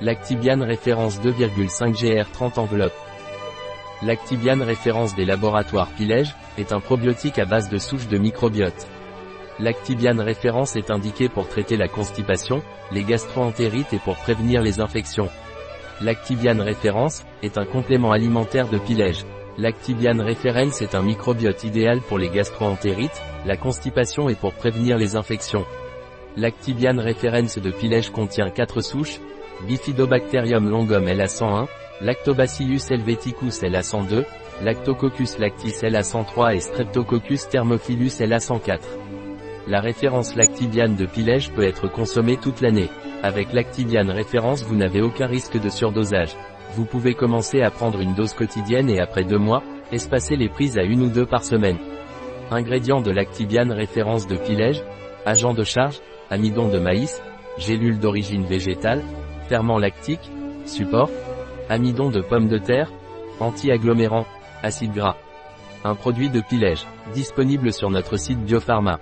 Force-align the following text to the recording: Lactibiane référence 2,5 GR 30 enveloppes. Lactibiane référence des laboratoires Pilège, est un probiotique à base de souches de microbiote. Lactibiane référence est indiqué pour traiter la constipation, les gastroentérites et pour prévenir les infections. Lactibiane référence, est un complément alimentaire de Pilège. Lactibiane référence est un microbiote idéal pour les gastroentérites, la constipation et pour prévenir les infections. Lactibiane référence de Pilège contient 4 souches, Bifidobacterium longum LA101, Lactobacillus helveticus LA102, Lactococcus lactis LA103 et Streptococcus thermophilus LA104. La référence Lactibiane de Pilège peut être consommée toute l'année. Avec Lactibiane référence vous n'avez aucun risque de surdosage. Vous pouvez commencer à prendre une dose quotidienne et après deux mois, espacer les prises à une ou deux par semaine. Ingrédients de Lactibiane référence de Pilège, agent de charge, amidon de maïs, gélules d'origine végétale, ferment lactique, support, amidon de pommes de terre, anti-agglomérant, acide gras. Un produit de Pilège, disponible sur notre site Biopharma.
Lactibiane 0.00 0.62
référence 0.62 1.20
2,5 1.20 2.22
GR 2.22 2.30
30 2.30 2.58
enveloppes. 2.58 2.92
Lactibiane 4.02 4.62
référence 4.62 5.16
des 5.16 5.24
laboratoires 5.24 5.88
Pilège, 5.96 6.36
est 6.56 6.72
un 6.72 6.78
probiotique 6.78 7.40
à 7.40 7.44
base 7.44 7.68
de 7.68 7.78
souches 7.78 8.06
de 8.06 8.16
microbiote. 8.16 8.86
Lactibiane 9.58 10.20
référence 10.20 10.76
est 10.76 10.92
indiqué 10.92 11.28
pour 11.28 11.48
traiter 11.48 11.76
la 11.76 11.88
constipation, 11.88 12.62
les 12.92 13.02
gastroentérites 13.02 13.92
et 13.92 13.98
pour 13.98 14.14
prévenir 14.14 14.62
les 14.62 14.78
infections. 14.78 15.28
Lactibiane 16.00 16.60
référence, 16.60 17.24
est 17.42 17.58
un 17.58 17.64
complément 17.64 18.12
alimentaire 18.12 18.68
de 18.68 18.78
Pilège. 18.78 19.24
Lactibiane 19.58 20.20
référence 20.20 20.80
est 20.80 20.94
un 20.94 21.02
microbiote 21.02 21.64
idéal 21.64 22.00
pour 22.02 22.18
les 22.18 22.28
gastroentérites, 22.28 23.20
la 23.44 23.56
constipation 23.56 24.28
et 24.28 24.36
pour 24.36 24.54
prévenir 24.54 24.96
les 24.96 25.16
infections. 25.16 25.64
Lactibiane 26.36 27.00
référence 27.00 27.58
de 27.58 27.72
Pilège 27.72 28.10
contient 28.10 28.48
4 28.48 28.80
souches, 28.80 29.18
Bifidobacterium 29.66 30.68
longum 30.68 31.04
LA101, 31.04 31.66
Lactobacillus 32.00 32.90
helveticus 32.90 33.62
LA102, 33.62 34.24
Lactococcus 34.62 35.38
lactis 35.38 35.82
LA103 35.82 36.54
et 36.54 36.60
Streptococcus 36.60 37.48
thermophilus 37.48 38.20
LA104. 38.20 38.80
La 39.66 39.80
référence 39.80 40.36
Lactibiane 40.36 40.94
de 40.94 41.06
Pilège 41.06 41.50
peut 41.52 41.64
être 41.64 41.88
consommée 41.88 42.36
toute 42.36 42.60
l'année. 42.60 42.88
Avec 43.22 43.52
Lactibiane 43.52 44.10
référence 44.10 44.62
vous 44.62 44.76
n'avez 44.76 45.02
aucun 45.02 45.26
risque 45.26 45.60
de 45.60 45.68
surdosage. 45.68 46.36
Vous 46.74 46.84
pouvez 46.84 47.14
commencer 47.14 47.60
à 47.60 47.70
prendre 47.70 48.00
une 48.00 48.14
dose 48.14 48.34
quotidienne 48.34 48.88
et 48.88 49.00
après 49.00 49.24
deux 49.24 49.38
mois, 49.38 49.62
espacer 49.90 50.36
les 50.36 50.48
prises 50.48 50.78
à 50.78 50.82
une 50.82 51.02
ou 51.02 51.08
deux 51.08 51.26
par 51.26 51.42
semaine. 51.42 51.78
Ingrédients 52.50 53.00
de 53.00 53.10
Lactibiane 53.10 53.72
référence 53.72 54.26
de 54.26 54.36
Pilège, 54.36 54.82
agent 55.26 55.52
de 55.52 55.64
charge, 55.64 56.00
amidon 56.30 56.68
de 56.68 56.78
maïs, 56.78 57.20
gélules 57.58 57.98
d'origine 57.98 58.44
végétale, 58.44 59.02
ferment 59.48 59.78
lactique, 59.78 60.30
support, 60.66 61.10
amidon 61.68 62.10
de 62.10 62.20
pommes 62.20 62.48
de 62.48 62.58
terre, 62.58 62.92
anti-agglomérant, 63.40 64.26
acide 64.62 64.92
gras. 64.92 65.16
Un 65.84 65.94
produit 65.94 66.30
de 66.30 66.40
Pilège, 66.40 66.86
disponible 67.14 67.72
sur 67.72 67.90
notre 67.90 68.16
site 68.16 68.40
Biopharma. 68.44 68.98